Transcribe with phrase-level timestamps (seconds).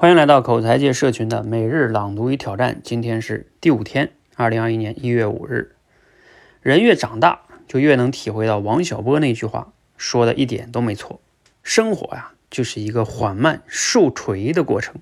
[0.00, 5.74] 欢迎来到口才界社群的每日朗读与挑战，今天是第五天，二零二一年一月五日。
[6.62, 11.20] 人越长大，就越能体会到王小波那句话说的一点都没错：
[11.64, 14.94] 生活呀，就是一个缓慢受锤的过程。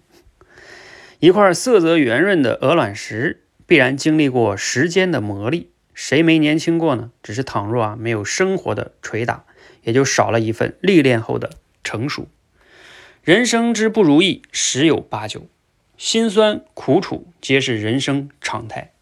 [1.18, 5.66] 一块色泽圆润的鹅卵石，必然经历过时间的磨砺。
[5.92, 7.10] 谁没年轻过呢？
[7.22, 9.44] 只是倘若啊没有生活的捶打，
[9.82, 11.50] 也就少了一份历练后的
[11.84, 12.28] 成熟。
[13.26, 15.48] 人生之不如意十有八九，
[15.98, 18.92] 辛酸苦楚皆是人生常态。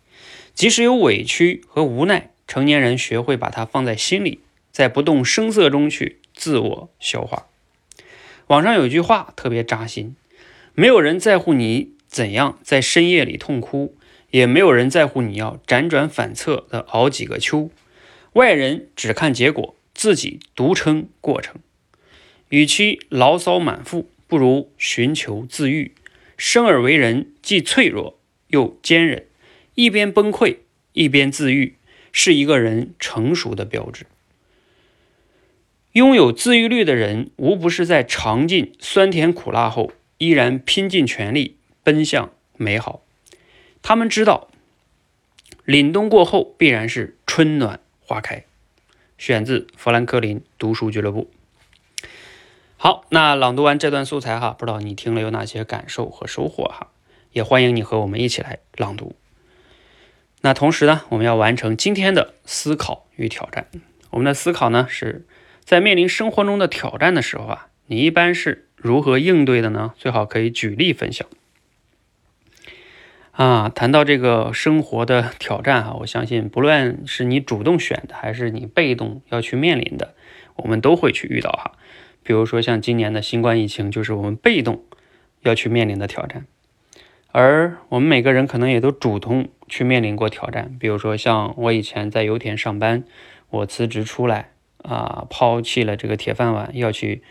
[0.54, 4.40] 即使有委屈和无奈，成年人学会把它放在心里，
[4.72, 7.48] 在不动声色中去自我消化。
[8.46, 10.16] 网上有句话特别扎心：
[10.72, 13.94] 没有人在乎你怎样在深夜里痛哭，
[14.30, 17.68] 也没有人在乎你要辗转反侧的熬几个秋。
[18.32, 21.56] 外人只看结果，自己独撑过程。
[22.54, 24.08] 与其牢骚满腹。
[24.26, 25.92] 不如寻求自愈。
[26.36, 28.18] 生而为人，既脆弱
[28.48, 29.24] 又坚韧，
[29.74, 30.56] 一边崩溃
[30.92, 31.76] 一边自愈，
[32.10, 34.06] 是一个人成熟的标志。
[35.92, 43.04] 拥有自愈力的人，无不是在尝尽酸甜苦辣后，依然拼尽全力奔向美好。
[43.82, 44.50] 他们知道，
[45.64, 48.44] 凛冬过后必然是春暖花开。
[49.16, 51.30] 选自富兰克林读书俱乐部。
[52.86, 56.88] 好，那朗读完这段素材哈，不知道你听了有哪些感受和收获哈？
[57.32, 59.16] 也欢迎你和我们一起来朗读。
[60.42, 63.68] 那同时呢，我们要完成今天的思考与挑战。
[64.10, 65.24] 我们的思考呢，是
[65.60, 69.94] 在面临生活中的挑战的时候啊，你一般是如何应对的呢？
[69.96, 71.26] 最好可以举例分享。
[73.30, 80.14] 啊，谈到这个生活的挑战哈，我相信不论是你主动选的，还是你被动要去面临的，
[80.56, 81.78] 我们都会去遇到哈。
[82.24, 84.82] 比如说像今年的新冠疫情，就是我们被动
[85.42, 86.46] 要去面临的挑战，
[87.30, 90.74] 而我们每个人可能也都主动去面临过挑战。
[90.80, 93.04] 比如说像我以前在油田上班，
[93.50, 97.22] 我辞职出来啊，抛弃了这个铁饭碗，要去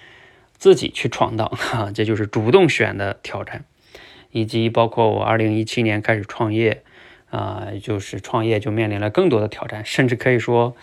[0.55, 3.65] 自己去闯荡，哈，这就是主动选的挑战。
[4.31, 6.83] 以及包括我二零一七年开始创业
[7.31, 10.75] 啊，就是创业就面临了更多的挑战，甚至可以说。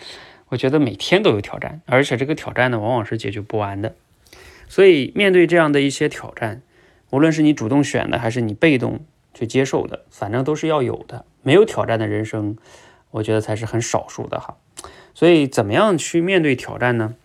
[0.51, 3.95] 我觉得每天都有挑战，而且这个挑战呢，往往是解决不完的。
[4.71, 6.61] 所以面对这样的一些挑战，
[7.09, 9.01] 无论是你主动选的，还是你被动
[9.33, 11.25] 去接受的，反正都是要有的。
[11.41, 12.55] 没有挑战的人生，
[13.09, 14.55] 我觉得才是很少数的哈。
[15.13, 17.15] 所以怎么样去面对挑战呢？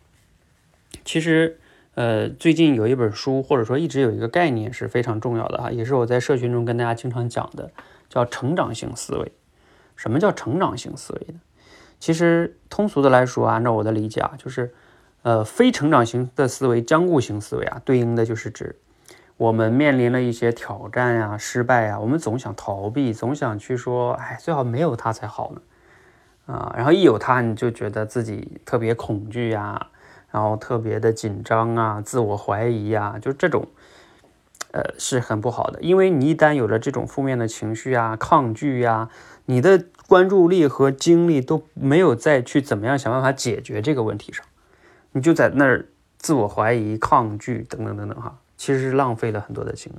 [1.04, 1.60] 其实，
[1.94, 7.70] 呃，最近有一本书，或者说一直有一个概念是非常重要的哈，也是我在社群中跟大家经常讲的，
[8.08, 9.30] 叫成长型思维。
[9.94, 11.38] 什么叫成长型思维呢？
[12.00, 14.74] 其实通俗的来说，按照我的理解啊，就是，
[15.26, 18.76] 呃，非成长型的思维、僵固型思维啊，对应的就是指
[19.36, 29.88] 我们面临了一些挑战呀、失败呀，我们总想逃避，总想去说，哎，最好没有它才好呢，啊，然后一有它，你就觉得自己特别恐惧呀，
[30.30, 33.66] 然后特别的紧张啊，自我怀疑呀，就这种，
[34.70, 39.10] 呃，是很不好的，因为你一旦有了这种负面的情绪啊、抗拒呀，
[39.46, 39.86] 你的。
[40.08, 44.46] 关注力和精力都没有再去怎么样想办法解决这个问题上，
[45.16, 45.86] 你就在那儿
[46.18, 49.98] 自我怀疑、抗拒等等等等哈，其实是浪费了很多的精力。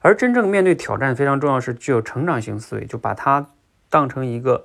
[0.00, 3.46] 而真正面对挑战非常重要是具有成长型思维，就把它
[3.88, 4.64] 当成一个，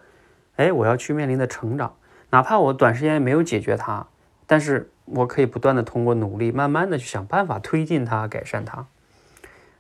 [0.55, 1.93] 哎，我要去面临的成长，
[2.31, 4.07] 哪怕我短时间没有解决它，
[4.47, 8.87] 但是我可以不断的通过努力，慢慢的去想办法推进它、改善它。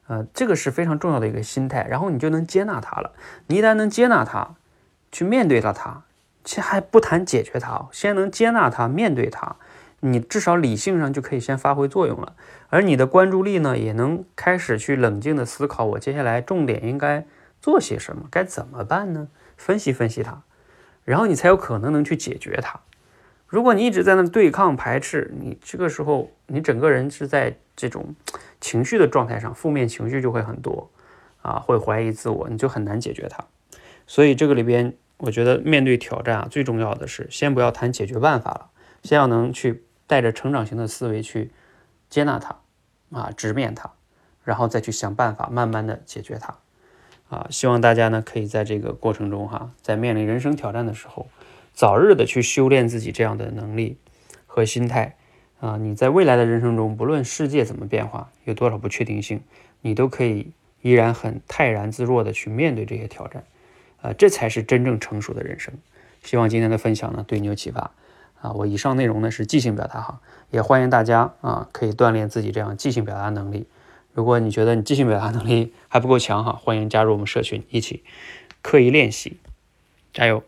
[0.05, 3.13] 呃，这个是非常重要的一个心态，然后你就能接纳它了。
[3.47, 4.55] 你一旦能接纳它。
[5.13, 6.03] 去面对了它，
[6.51, 9.55] 其实还不谈解决它，先能接纳它，面对它，
[10.01, 12.35] 你至少理性上就可以先发挥作用了。
[12.67, 17.25] 而你的关注力呢，也能开始去冷静的思考，我接下来重点应该
[17.61, 19.29] 做些什么，该怎么办呢？
[19.55, 20.41] 分析分析它，
[21.05, 22.81] 然后你才有可能能去解决它。
[23.47, 28.13] 如果你一直在那对抗排斥，你这个时候你整个人是在这种
[28.59, 30.89] 情绪的状态上，负面情绪就会很多
[31.43, 33.41] 啊，会怀疑自我，你就很难解决它。
[34.05, 38.69] 所以这个里边，我觉得面对挑战啊，最重要的是先不要谈解决办法了，
[39.03, 41.51] 先要能去带着成长型的思维去
[42.09, 42.57] 接纳它，
[43.11, 43.91] 啊，直面它，
[44.43, 46.57] 然后再去想办法，慢慢的解决它，
[47.29, 51.27] 啊，希望大家呢可以在这个过程中哈，在面临人生挑战的时候，
[51.71, 53.97] 早日的去修炼自己这样的能力
[54.47, 55.17] 和心态，
[55.59, 59.43] 啊，你在未来的人生中，不论世界怎么变化，有多少不确定性，
[59.81, 60.51] 你都可以
[60.81, 63.43] 依然很泰然自若的去面对这些挑战。
[64.01, 65.73] 啊，这才是真正成熟的人生。
[66.23, 67.91] 希望今天的分享呢对你有启发
[68.41, 68.51] 啊！
[68.53, 70.21] 我以上内容呢是即兴表达哈，
[70.51, 73.67] 也欢迎大家啊可以锻炼自己这样即兴表达能力，
[74.13, 78.03] 如果你觉得你即兴表达能力还不够强哈，欢迎加入我们社群，一起
[78.61, 79.37] 刻意练习，
[80.13, 80.43] 加油！